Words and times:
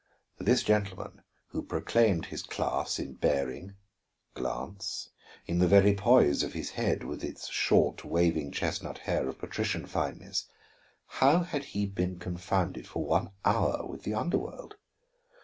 This 0.39 0.63
gentleman, 0.63 1.21
who 1.49 1.61
proclaimed 1.61 2.25
his 2.25 2.41
class 2.41 2.97
in 2.97 3.13
bearing, 3.13 3.75
glance, 4.33 5.11
in 5.45 5.59
the 5.59 5.67
very 5.67 5.93
poise 5.93 6.41
of 6.41 6.53
his 6.53 6.71
head 6.71 7.03
with 7.03 7.23
its 7.23 7.49
short, 7.49 8.03
waving 8.03 8.51
chestnut 8.51 8.97
hair 8.97 9.27
of 9.29 9.37
patrician 9.37 9.85
fineness, 9.85 10.49
how 11.05 11.43
had 11.43 11.65
he 11.77 11.85
been 11.85 12.17
confounded 12.17 12.87
for 12.87 13.05
one 13.05 13.29
hour 13.45 13.85
with 13.85 14.01
the 14.01 14.15
underworld? 14.15 14.73